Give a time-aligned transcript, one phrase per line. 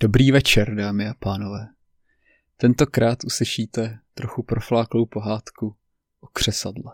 [0.00, 1.68] Dobrý večer, dámy a pánové.
[2.56, 5.76] Tentokrát uslyšíte trochu profláklou pohádku
[6.20, 6.92] o křesadle.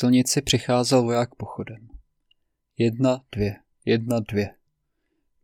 [0.00, 1.88] Silnici přicházel voják pochodem.
[2.78, 4.54] Jedna, dvě, jedna, dvě.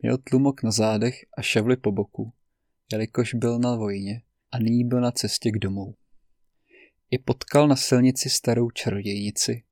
[0.02, 2.32] Měl tlumok na zádech a šavly po boku,
[2.92, 4.22] jelikož byl na vojně
[4.52, 5.94] a nyní byl na cestě k domů.
[7.10, 9.64] I potkal na silnici starou čarodějnici.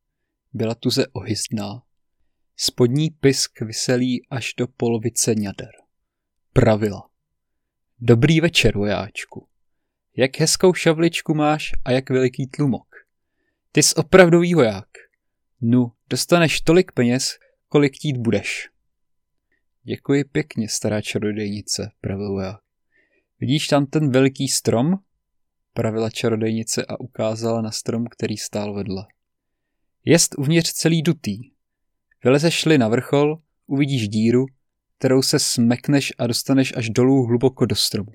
[0.52, 1.82] Byla tuze ohyzdná.
[2.56, 5.72] Spodní pisk vyselí až do polovice ňader.
[6.52, 7.10] Pravila.
[8.00, 9.48] Dobrý večer, vojáčku.
[10.16, 12.93] Jak hezkou šavličku máš a jak veliký tlumok.
[13.74, 14.88] Ty jsi opravdový voják.
[15.60, 17.38] Nu, dostaneš tolik peněz,
[17.68, 18.68] kolik chtít budeš.
[19.82, 22.60] Děkuji pěkně, stará čarodejnice, pravil voják.
[23.40, 24.94] Vidíš tam ten veliký strom?
[25.72, 29.06] Pravila čarodejnice a ukázala na strom, který stál vedle.
[30.04, 31.38] Jest uvnitř celý dutý.
[32.24, 34.46] Vylezeš-li na vrchol, uvidíš díru,
[34.98, 38.12] kterou se smekneš a dostaneš až dolů hluboko do stromu.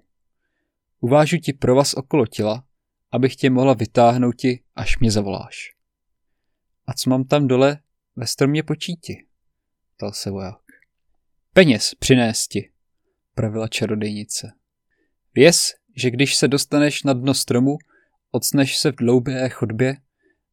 [1.00, 2.64] Uvážu ti provaz okolo těla
[3.12, 5.76] abych tě mohla vytáhnout ti, až mě zavoláš.
[6.88, 7.80] A co mám tam dole
[8.16, 9.26] ve stromě počíti?
[9.96, 10.62] ptal se voják.
[11.54, 12.72] Peněz přinést ti,
[13.36, 14.52] pravila čarodejnice.
[15.36, 17.78] Věz, že když se dostaneš na dno stromu,
[18.32, 19.98] ocneš se v dlouhé chodbě,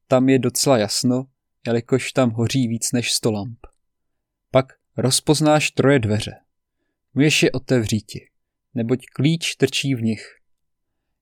[0.08, 1.26] tam je docela jasno,
[1.66, 3.58] jelikož tam hoří víc než sto lamp.
[4.50, 6.32] Pak rozpoznáš troje dveře.
[7.14, 8.28] Můžeš je otevříti,
[8.74, 10.40] neboť klíč trčí v nich.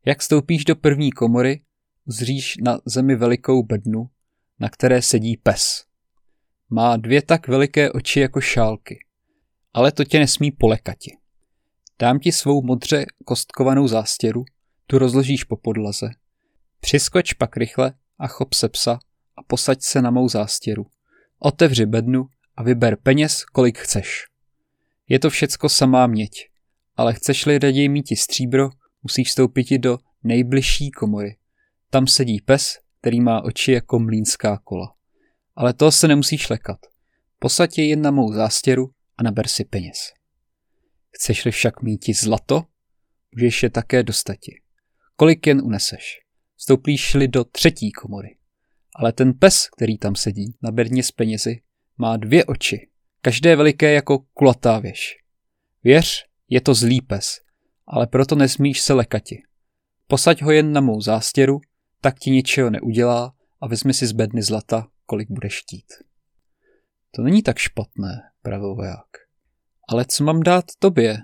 [0.06, 1.62] Jak stoupíš do první komory,
[2.04, 4.10] uzříš na zemi velikou bednu,
[4.60, 5.84] na které sedí pes.
[6.70, 8.98] Má dvě tak veliké oči jako šálky,
[9.72, 11.16] ale to tě nesmí polekati.
[11.98, 14.44] Dám ti svou modře kostkovanou zástěru,
[14.86, 16.10] tu rozložíš po podlaze.
[16.80, 18.98] Přiskoč pak rychle a chop se psa
[19.36, 20.86] a posaď se na mou zástěru.
[21.38, 24.24] Otevři bednu a vyber peněz, kolik chceš.
[25.08, 26.48] Je to všecko samá měď,
[26.96, 28.70] ale chceš-li raději mít stříbro,
[29.04, 31.36] musíš vstoupit do nejbližší komory.
[31.90, 34.94] Tam sedí pes, který má oči jako mlínská kola.
[35.56, 36.78] Ale toho se nemusíš lekat.
[37.38, 40.12] Posaď je jen na mou zástěru a naber si peněz.
[41.10, 42.62] Chceš-li však mít zlato,
[43.36, 44.60] můžeš je také dostati.
[45.16, 46.20] Kolik jen uneseš.
[46.56, 48.36] Vstoupíš-li do třetí komory.
[48.96, 51.60] Ale ten pes, který tam sedí na berně s penězi,
[51.98, 52.88] má dvě oči,
[53.20, 55.16] každé veliké jako kulatá věž.
[55.84, 57.40] Věř, je to zlý pes,
[57.86, 59.42] ale proto nesmíš se lekati.
[60.06, 61.60] Posaď ho jen na mou zástěru,
[62.00, 65.92] tak ti ničeho neudělá a vezmi si z bedny zlata, kolik budeš chtít.
[67.10, 69.06] To není tak špatné, pravil voják.
[69.88, 71.18] Ale co mám dát tobě?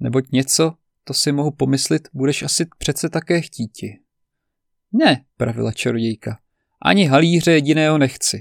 [0.00, 4.00] Neboť něco, to si mohu pomyslit, budeš asi přece také chtíti.
[4.92, 6.40] Ne, pravila čarodějka,
[6.82, 8.40] ani halíře jediného nechci.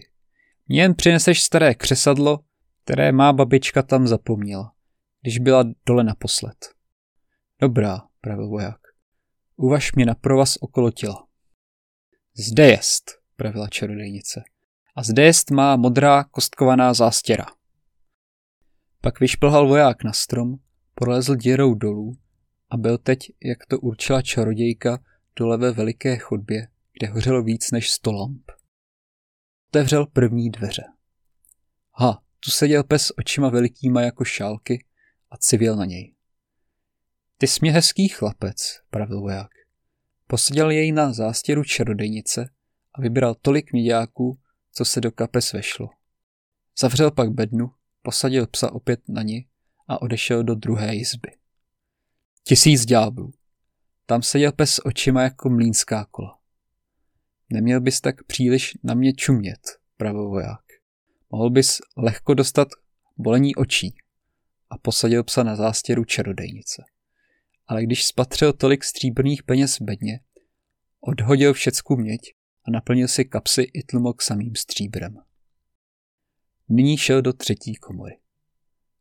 [0.68, 2.40] Mě jen přineseš staré křesadlo,
[2.84, 4.74] které má babička tam zapomněla,
[5.22, 6.79] když byla dole naposled.
[7.62, 8.80] Dobrá, pravil voják.
[9.56, 11.28] Uvaž mě na provaz okolo těla.
[12.34, 14.44] Zde jest, pravila čarodejnice.
[14.96, 17.46] A zde jest má modrá kostkovaná zástěra.
[19.02, 20.56] Pak vyšplhal voják na strom,
[20.96, 22.18] prolezl děrou dolů
[22.69, 25.03] a byl teď, jak to určila čarodějka,
[25.36, 28.52] dole ve veliké chodbě, kde hořelo víc než sto lamp.
[29.68, 30.84] Otevřel první dveře.
[31.94, 34.86] Ha, tu seděl pes očima velikýma jako šálky
[35.31, 36.16] a civěl na něj.
[37.42, 39.52] Ty jsi hezký chlapec, pravil voják.
[40.28, 42.50] Posadil jej na zástěru čarodejnice
[42.94, 44.40] a vybral tolik měďáků,
[44.72, 45.90] co se do kapes vešlo.
[46.80, 49.48] Zavřel pak bednu, posadil psa opět na ní
[49.88, 51.32] a odešel do druhé izby.
[52.44, 53.32] Tisíc ďáblů.
[54.06, 56.40] Tam seděl pes očima jako mlínská kola.
[57.50, 59.60] Neměl bys tak příliš na mě čumět,
[59.98, 60.66] pravil voják.
[61.30, 62.68] Mohl bys lehko dostat
[63.18, 63.96] bolení očí
[64.69, 66.84] a posadil psa na zástěru čarodejnice
[67.69, 70.19] ale když spatřil tolik stříbrných peněz v bedně,
[71.01, 72.21] odhodil všecku měď
[72.68, 75.18] a naplnil si kapsy i tlumok samým stříbrem.
[76.69, 78.19] Nyní šel do třetí komory.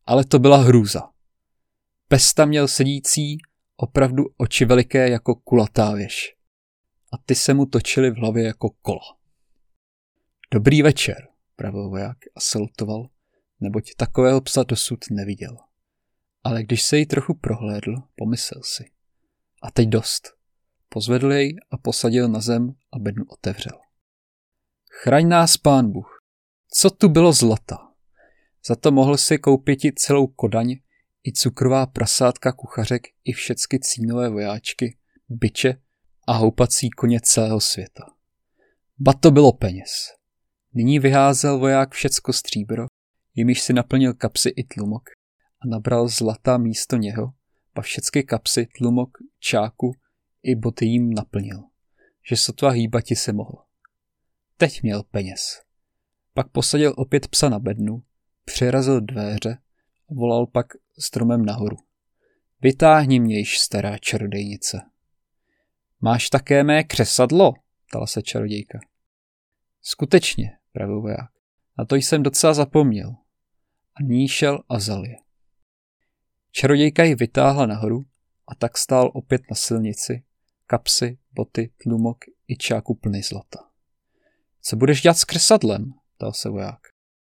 [0.07, 1.01] Ale to byla hrůza.
[2.09, 3.39] Pesta měl sedící
[3.77, 6.37] opravdu oči veliké jako kulatá věž.
[7.13, 9.19] A ty se mu točily v hlavě jako kola.
[10.53, 13.09] Dobrý večer, pravil voják a salutoval,
[13.61, 15.68] neboť takového psa dosud neviděl
[16.45, 18.91] ale když se jí trochu prohlédl, pomyslel si.
[19.63, 20.39] A teď dost.
[20.89, 23.79] Pozvedl jej a posadil na zem a bednu otevřel.
[25.03, 26.23] Chraň nás, pán Bůh.
[26.75, 27.79] Co tu bylo zlata?
[28.67, 30.77] Za to mohl si koupit i celou Kodaň,
[31.27, 34.99] i cukrová prasátka kuchařek, i všecky cínové vojáčky,
[35.29, 35.75] byče
[36.27, 38.05] a houpací koně celého světa.
[38.99, 40.15] Ba to bylo peněz.
[40.75, 42.87] Nyní vyházel voják všecko stříbro,
[43.35, 45.18] jimiž si naplnil kapsy i tlumok
[45.61, 47.33] a nabral zlata místo něho,
[47.73, 49.95] pa všecky kapsy, tlumok, čáku
[50.43, 51.65] i boty jim naplnil,
[52.29, 53.63] že sotva hýbati se mohl.
[54.57, 55.63] Teď měl peněz.
[56.35, 58.03] Pak posadil opět psa na bednu,
[58.45, 59.59] přerazil dveře
[60.11, 60.67] a volal pak
[60.99, 61.77] stromem nahoru.
[62.61, 64.81] Vytáhni mě již, stará čarodejnice.
[66.01, 67.53] Máš také mé křesadlo?
[67.89, 68.79] ptala se čarodějka.
[69.83, 71.31] Skutečně, pravil voják.
[71.79, 73.17] Na to jsem docela zapomněl.
[73.95, 75.17] A ní šel a vzal je.
[76.61, 78.05] Čarodějka ji vytáhla nahoru
[78.49, 80.25] a tak stál opět na silnici,
[80.67, 82.19] kapsy, boty, tlumok
[82.49, 83.71] i čáku plný zlata.
[84.61, 85.93] Co budeš dělat s krsadlem?
[86.17, 86.79] ptal se voják.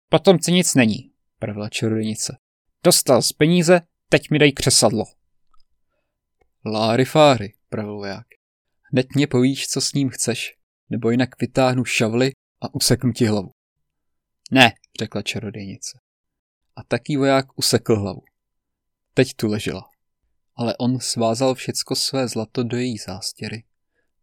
[0.08, 2.36] Potom ci nic není, pravila čarodějnice.
[2.84, 5.04] Dostal z peníze, teď mi dej křesadlo.
[6.64, 8.26] Láry fáry, pravil voják.
[8.92, 10.56] Hned mě povíš, co s ním chceš,
[10.90, 13.50] nebo jinak vytáhnu šavly a useknu ti hlavu.
[14.50, 15.98] Ne, řekla čarodějnice.
[16.76, 18.22] A taký voják usekl hlavu.
[19.14, 19.88] Teď tu ležela.
[20.54, 23.64] Ale on svázal všecko své zlato do její zástěry.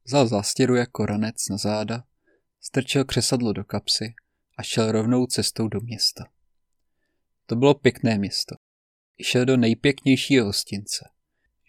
[0.06, 2.03] Vzal zástěru jako ranec na záda,
[2.62, 4.13] strčil křesadlo do kapsy
[4.57, 6.25] a šel rovnou cestou do města.
[7.45, 8.56] To bylo pěkné město.
[9.21, 11.09] Šel do nejpěknějšího hostince.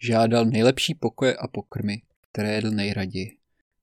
[0.03, 2.01] Žádal nejlepší pokoje a pokrmy,
[2.31, 3.37] které jedl nejraději,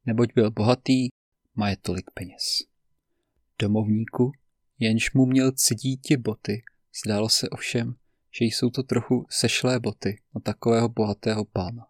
[0.07, 1.09] neboť byl bohatý,
[1.55, 2.43] má je tolik peněz.
[3.59, 4.33] Domovníku,
[4.79, 6.63] jenž mu měl cidíti boty,
[7.05, 7.95] zdálo se ovšem,
[8.31, 11.87] že jsou to trochu sešlé boty od takového bohatého pána.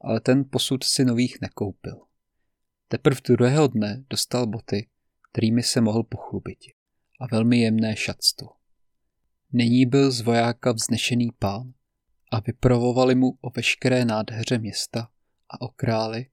[0.00, 2.00] Ale ten posud si nových nekoupil.
[2.88, 4.88] Teprve druhého dne dostal boty,
[5.30, 6.58] kterými se mohl pochlubit
[7.20, 8.48] a velmi jemné šatstvo.
[9.52, 11.72] Nyní byl z vojáka vznešený pán
[12.32, 15.08] a vyprovovali mu o veškeré nádheře města
[15.50, 16.26] a o králi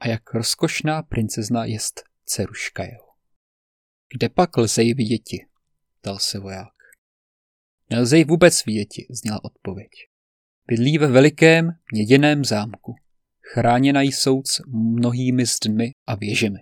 [0.00, 3.08] a jak rozkošná princezna jest ceruška jeho.
[4.12, 5.46] Kde pak lze ji viděti?
[6.04, 6.77] Dal se voják.
[7.90, 9.90] Nelze ji vůbec viděti, zněla odpověď.
[10.66, 12.94] Bydlí ve velikém měděném zámku.
[13.40, 16.58] Chráněna jsou mnohými zdmi a věžemi.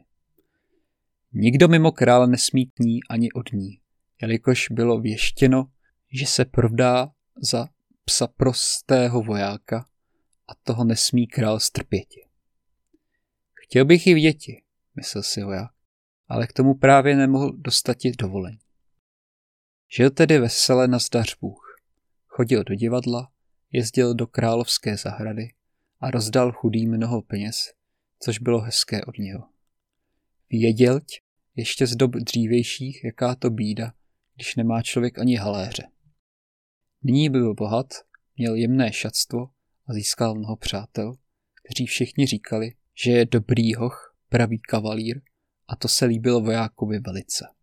[1.33, 3.81] Nikdo mimo krále nesmí k ní ani od ní,
[4.23, 5.71] jelikož bylo věštěno,
[6.13, 7.11] že se prodá
[7.43, 7.69] za
[8.05, 9.87] psa prostého vojáka
[10.49, 12.21] a toho nesmí král strpěti.
[13.55, 14.63] Chtěl bych ji viděti,
[14.97, 15.71] myslel si voják,
[16.29, 18.59] ale k tomu právě nemohl dostat dovolení.
[19.89, 21.81] Žil tedy vesele na zdař Bůh.
[22.27, 23.31] Chodil do divadla,
[23.73, 25.49] jezdil do královské zahrady
[26.01, 27.73] a rozdal chudým mnoho peněz,
[28.21, 29.49] což bylo hezké od něho.
[30.51, 31.01] Věděl
[31.57, 33.93] ještě z dob dřívějších, jaká to bída,
[34.35, 35.89] když nemá člověk ani haléře.
[37.03, 37.87] Nyní byl bohat,
[38.37, 39.39] měl jemné šatstvo
[39.87, 41.15] a získal mnoho přátel,
[41.65, 42.75] kteří všichni říkali,
[43.05, 45.21] že je dobrý hoch, pravý kavalír
[45.69, 47.56] a to se líbilo vojákovi velice.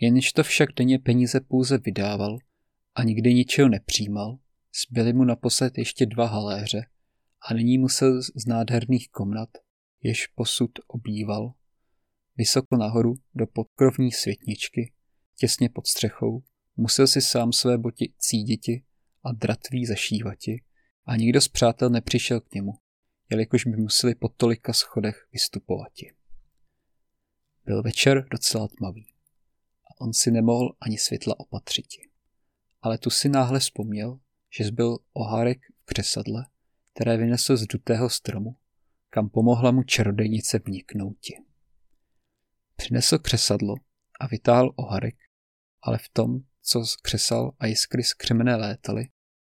[0.00, 2.38] Jenž to však denně peníze pouze vydával
[2.94, 4.38] a nikdy ničeho nepřijímal,
[4.86, 6.86] zbyly mu naposled ještě dva haléře
[7.48, 9.48] a nyní musel z nádherných komnat,
[10.02, 11.52] jež posud obýval,
[12.36, 14.92] vysoko nahoru do podkrovní světničky,
[15.36, 16.42] těsně pod střechou,
[16.76, 18.84] musel si sám své boti cíditi
[19.24, 20.62] a dratví zašívati
[21.04, 22.72] a nikdo z přátel nepřišel k němu,
[23.30, 26.12] jelikož by museli po tolika schodech vystupovati.
[27.64, 29.09] Byl večer docela tmavý
[30.00, 31.86] on si nemohl ani světla opatřit.
[32.82, 34.20] Ale tu si náhle vzpomněl,
[34.58, 36.46] že zbyl ohárek v křesadle,
[36.94, 38.56] které vynesl z dutého stromu,
[39.10, 41.34] kam pomohla mu čarodejnice vniknouti.
[42.76, 43.74] Přinesl křesadlo
[44.20, 45.16] a vytáhl oharek,
[45.82, 49.08] ale v tom, co křesal a jiskry z křemene létaly,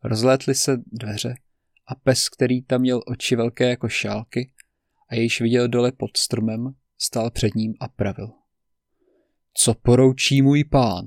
[0.03, 1.35] rozlétly se dveře
[1.87, 4.53] a pes, který tam měl oči velké jako šálky
[5.09, 8.42] a již viděl dole pod stromem, stál před ním a pravil.
[9.55, 11.07] Co poroučí můj pán?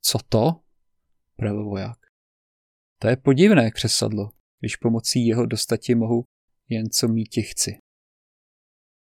[0.00, 0.60] Co to?
[1.36, 1.98] pravil voják.
[2.98, 6.24] To je podivné křesadlo, když pomocí jeho dostati mohu
[6.68, 7.78] jen co míti chci.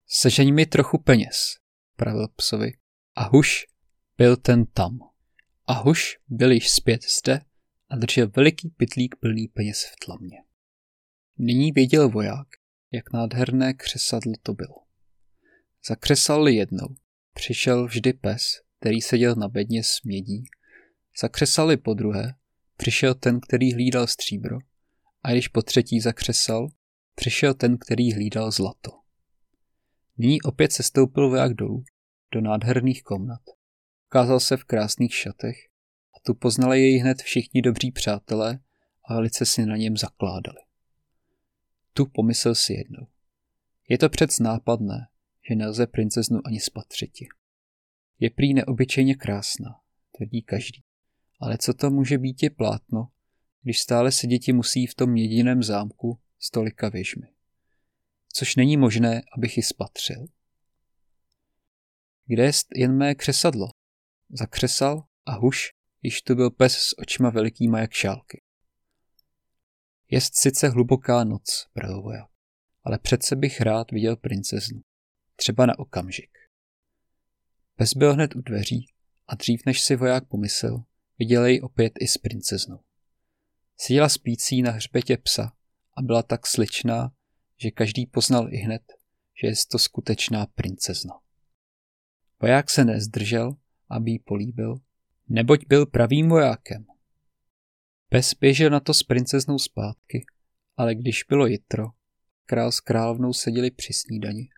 [0.07, 1.55] Sežeň mi trochu peněz,
[1.95, 2.71] pravil psovi.
[3.15, 3.65] A huš
[4.17, 4.99] byl ten tam.
[5.67, 7.41] A huš byl již zpět zde
[7.89, 10.37] a držel veliký pytlík plný peněz v tlamě.
[11.37, 12.47] Nyní věděl voják,
[12.91, 14.75] jak nádherné křesadlo to bylo.
[15.87, 16.87] Zakřesal-li jednou,
[17.33, 18.43] přišel vždy pes,
[18.79, 20.43] který seděl na bedně s mědí.
[21.21, 22.35] Zakřesali po druhé,
[22.77, 24.57] přišel ten, který hlídal stříbro,
[25.23, 26.67] a když po třetí zakřesal,
[27.15, 28.91] přišel ten, který hlídal zlato.
[30.17, 31.83] Nyní opět se stoupil voják dolů,
[32.31, 33.41] do nádherných komnat.
[34.05, 35.57] Ukázal se v krásných šatech
[36.15, 38.59] a tu poznali jej hned všichni dobří přátelé
[39.05, 40.59] a velice si na něm zakládali.
[41.93, 43.07] Tu pomyslel si jednou.
[43.89, 45.07] Je to přec nápadné,
[45.49, 47.27] že nelze princeznu ani spatřiti.
[48.19, 49.69] Je prý neobyčejně krásná,
[50.17, 50.83] tvrdí každý.
[51.39, 53.07] Ale co to může být je plátno,
[53.61, 57.27] když stále se děti musí v tom jediném zámku s tolika věžmi.
[58.33, 60.25] Což není možné, abych ji spatřil.
[62.25, 63.69] Kde je jen mé křesadlo?
[64.29, 65.71] Zakřesal a huš,
[66.01, 68.41] již tu byl pes s očima velikýma jak šálky.
[70.09, 72.03] Jest sice hluboká noc, pravil
[72.83, 74.81] ale přece bych rád viděl princeznu.
[75.35, 76.29] Třeba na okamžik.
[77.75, 78.87] Pes byl hned u dveří
[79.27, 80.83] a dřív než si voják pomyslel,
[81.19, 82.79] viděl jej opět i s princeznou.
[83.77, 85.53] Seděla spící na hřbetě psa
[85.97, 87.11] a byla tak sličná,
[87.57, 88.81] že každý poznal i hned,
[89.41, 91.13] že je to skutečná princezna.
[92.41, 93.55] Voják se nezdržel,
[93.89, 94.75] aby jí políbil,
[95.29, 96.85] neboť byl pravým vojákem.
[98.09, 100.25] Pes běžel na to s princeznou zpátky,
[100.77, 101.87] ale když bylo jitro,
[102.45, 104.49] král s královnou seděli při snídani,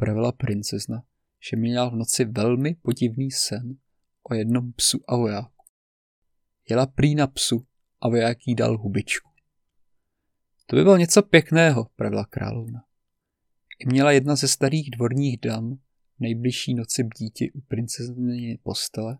[0.00, 1.02] pravila princezna,
[1.50, 3.76] že měla v noci velmi podivný sen
[4.30, 5.64] o jednom psu a vojáku.
[6.70, 7.66] Jela prý na psu
[8.00, 9.30] a voják jí dal hubičku.
[10.66, 12.84] To by bylo něco pěkného, pravila královna.
[13.78, 15.78] I měla jedna ze starých dvorních dam
[16.18, 19.18] nejbližší noci bdíti u princezny postele,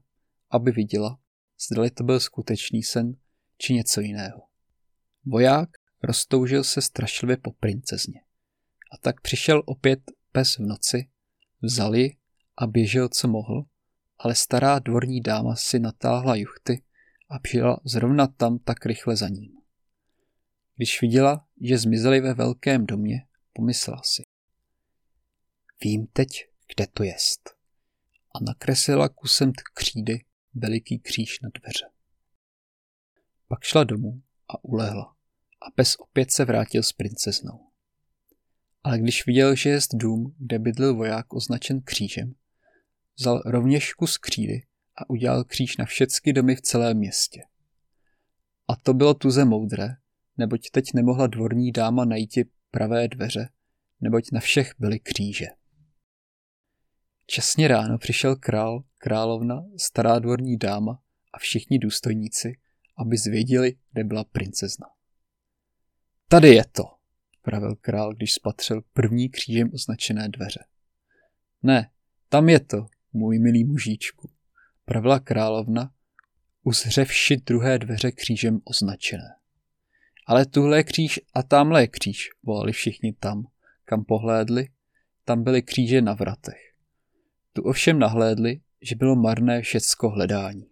[0.50, 1.18] aby viděla,
[1.68, 3.16] zdali to byl skutečný sen
[3.58, 4.42] či něco jiného.
[5.24, 5.68] Voják
[6.02, 8.20] roztoužil se strašlivě po princezně.
[8.92, 10.00] A tak přišel opět
[10.32, 11.10] pes v noci,
[11.62, 12.16] vzal ji
[12.56, 13.64] a běžel, co mohl,
[14.18, 16.82] ale stará dvorní dáma si natáhla juchty
[17.28, 19.52] a přijela zrovna tam tak rychle za ním.
[20.76, 24.22] Když viděla, že zmizeli ve velkém domě, pomyslela si.
[25.84, 26.28] Vím teď,
[26.74, 27.50] kde to jest.
[28.34, 31.90] A nakreslila kusem křídy veliký kříž na dveře.
[33.48, 35.16] Pak šla domů a ulehla
[35.60, 37.69] a pes opět se vrátil s princeznou.
[38.82, 42.34] Ale když viděl, že jest dům, kde bydlel voják označen křížem,
[43.18, 44.62] vzal rovněž kus křídy
[44.96, 47.42] a udělal kříž na všechny domy v celém městě.
[48.68, 49.88] A to bylo tuze moudré,
[50.36, 52.38] neboť teď nemohla dvorní dáma najít
[52.70, 53.48] pravé dveře,
[54.00, 55.46] neboť na všech byly kříže.
[57.26, 62.58] Časně ráno přišel král, královna, stará dvorní dáma a všichni důstojníci,
[62.98, 64.86] aby zvěděli, kde byla princezna.
[66.28, 66.82] Tady je to,
[67.42, 70.64] pravil král, když spatřil první křížem označené dveře.
[71.62, 71.90] Ne,
[72.28, 74.30] tam je to, můj milý mužíčku,
[74.84, 75.92] pravila královna,
[76.62, 79.34] uzřevši druhé dveře křížem označené.
[80.26, 83.46] Ale tuhle je kříž a tamhle je kříž, volali všichni tam,
[83.84, 84.68] kam pohlédli,
[85.24, 86.74] tam byly kříže na vratech.
[87.52, 90.66] Tu ovšem nahlédli, že bylo marné všecko hledání.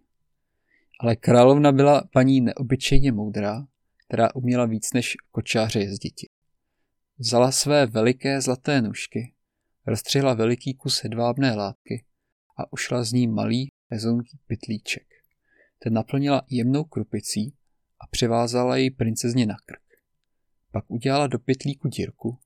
[0.99, 3.67] Ale královna byla paní neobyčejně moudrá,
[4.07, 6.29] která uměla víc než kočáře jezditi.
[7.21, 9.33] Vzala své veliké zlaté nůžky,
[9.85, 12.05] rozstřihla veliký kus hedvábné látky
[12.57, 15.07] a ušla z ní malý rezonký pytlíček.
[15.79, 17.55] Ten naplnila jemnou krupicí
[17.99, 19.83] a přivázala ji princezně na krk.
[20.71, 22.39] Pak udělala do pytlíku dírku,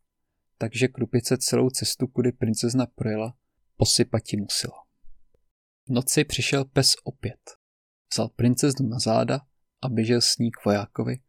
[0.58, 3.34] takže krupice celou cestu, kudy princezna projela,
[3.78, 4.84] posypati musela.
[5.88, 7.52] V noci přišel pes opět.
[8.14, 9.40] Vzal princeznu na záda
[9.82, 11.20] a běžel s ní k vojákovi,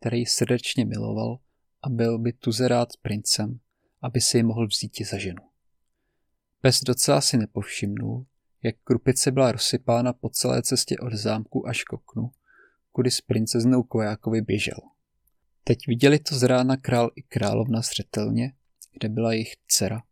[0.00, 1.38] který srdečně miloval
[1.82, 3.60] a byl by tuzerát s princem,
[4.02, 5.42] aby si ji mohl vzít za ženu.
[6.60, 8.26] Pes docela si nepovšimnul,
[8.62, 12.30] jak krupice byla rozsypána po celé cestě od zámku až k oknu,
[12.92, 14.78] kudy s princeznou Kojákovi běžel.
[15.64, 18.52] Teď viděli to z rána král i královna zřetelně,
[18.92, 20.02] kde byla jejich dcera.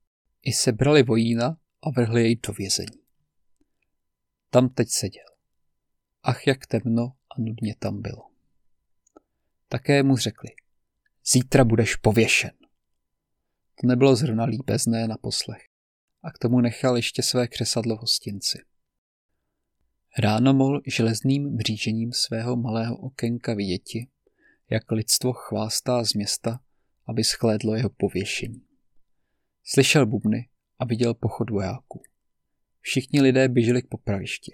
[0.42, 3.00] I sebrali vojína a vrhli jej do vězení.
[4.50, 5.24] Tam teď seděl.
[6.22, 8.30] Ach, jak temno a nudně tam bylo.
[9.68, 10.50] Také mu řekli,
[11.32, 12.50] zítra budeš pověšen.
[13.80, 15.62] To nebylo zrovna líbezné na poslech
[16.22, 18.58] a k tomu nechal ještě své křesadlo v hostinci.
[20.18, 24.08] Ráno mohl železným mřížením svého malého okénka viděti,
[24.70, 26.60] jak lidstvo chvástá z města,
[27.06, 28.62] aby schlédlo jeho pověšení.
[29.64, 32.02] Slyšel bubny a viděl pochod vojáků.
[32.80, 34.52] Všichni lidé běželi k popravišti.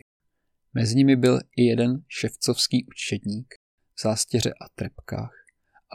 [0.75, 3.55] Mezi nimi byl i jeden ševcovský učedník
[3.95, 5.46] v zástěře a trepkách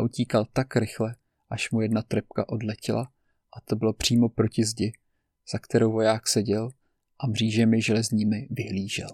[0.01, 1.15] utíkal tak rychle,
[1.50, 3.12] až mu jedna trepka odletěla
[3.58, 4.93] a to bylo přímo proti zdi,
[5.51, 6.70] za kterou voják seděl
[7.20, 9.10] a mřížemi železními vyhlížel.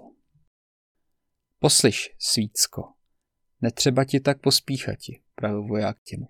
[1.60, 2.94] Poslyš, svícko,
[3.62, 6.27] netřeba ti tak pospíchati, pravil voják těmu.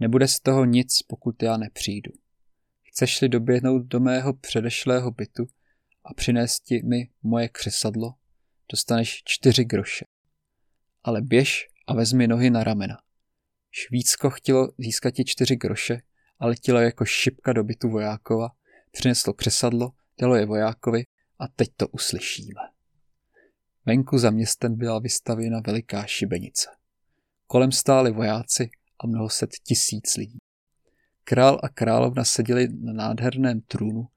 [0.00, 2.12] Nebude z toho nic, pokud já nepřijdu.
[2.82, 5.46] Chceš-li doběhnout do mého předešlého bytu
[6.04, 8.14] a přinést mi moje křesadlo,
[8.72, 10.04] dostaneš čtyři groše.
[11.02, 12.96] Ale běž a vezmi nohy na ramena.
[13.70, 15.98] Švýcko chtělo získat ti čtyři groše,
[16.38, 18.48] ale letělo jako šipka do bytu vojákova,
[18.90, 21.02] přineslo křesadlo, dalo je vojákovi
[21.38, 22.60] a teď to uslyšíme.
[23.86, 26.70] Venku za městem byla vystavěna veliká šibenice.
[27.46, 30.38] Kolem stáli vojáci a mnoho set tisíc lidí.
[31.24, 34.08] Král a královna seděli na nádherném trůnu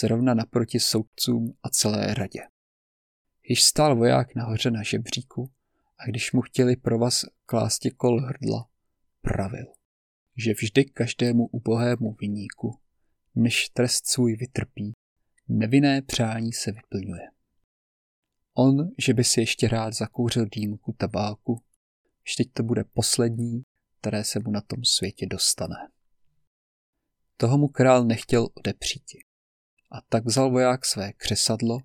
[0.00, 2.40] zrovna naproti soudcům a celé radě.
[3.48, 5.50] Již stál voják nahoře na žebříku
[5.98, 8.69] a když mu chtěli pro vás klást kol hrdla,
[9.20, 9.66] pravil,
[10.36, 12.80] že vždy každému ubohému viníku,
[13.34, 14.92] než trest svůj vytrpí,
[15.48, 17.30] nevinné přání se vyplňuje.
[18.54, 21.62] On, že by si ještě rád zakouřil dýmku tabáku,
[22.24, 23.62] vždyť to bude poslední,
[24.00, 25.76] které se mu na tom světě dostane.
[27.36, 29.18] Toho mu král nechtěl odepříti.
[29.90, 31.78] A tak vzal voják své křesadlo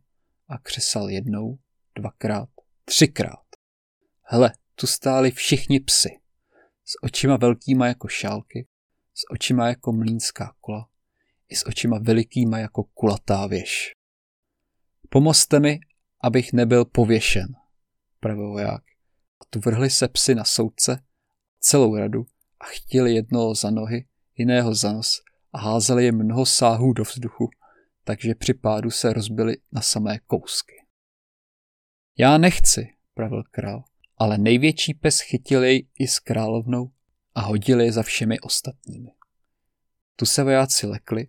[0.48, 1.60] a křesal jednou,
[1.96, 2.50] dvakrát,
[2.86, 3.46] třikrát.
[4.22, 6.10] Hele, tu stáli všichni psy.
[6.86, 8.68] S očima velkýma jako šálky,
[9.14, 10.90] s očima jako mlínská kola
[11.50, 13.92] i s očima velikýma jako kulatá věž.
[15.10, 15.80] Pomozte mi,
[16.22, 17.48] abych nebyl pověšen,
[18.20, 18.84] pravil voják.
[19.42, 21.04] A tu vrhli se psy na soudce,
[21.60, 22.26] celou radu
[22.60, 25.22] a chtěli jednoho za nohy, jiného za nos
[25.54, 27.50] a házeli je mnoho sáhů do vzduchu,
[28.04, 30.76] takže při pádu se rozbili na samé kousky.
[32.18, 33.84] Já nechci, pravil král,
[34.18, 36.92] ale největší pes chytil jej i s královnou
[37.36, 39.12] a hodil je za všemi ostatními.
[40.16, 41.28] Tu se vojáci lekli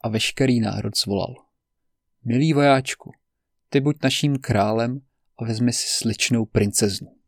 [0.00, 1.34] a veškerý národ zvolal.
[2.24, 3.12] Milý vojáčku,
[3.68, 5.00] ty buď naším králem
[5.38, 7.18] a vezmi si sličnou princeznu.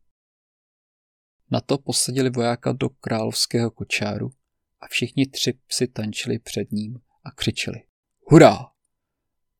[1.50, 4.30] Na to posadili vojáka do královského kočáru
[4.80, 7.82] a všichni tři psi tančili před ním a křičeli.
[8.30, 8.58] Hurá!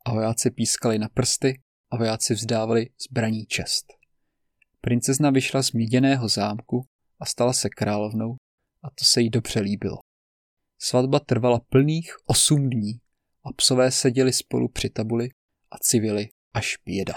[0.04, 4.03] A vojáci pískali na prsty a vojáci vzdávali zbraní čest.
[4.84, 6.86] Princezna vyšla z míděného zámku
[7.20, 8.36] a stala se královnou
[8.82, 9.96] a to se jí dobře líbilo.
[10.78, 12.92] Svatba trvala plných osm dní
[13.44, 15.28] a psové seděli spolu při tabuli
[15.70, 17.14] a civili až běda.